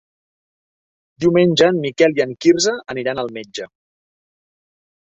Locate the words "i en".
2.21-2.35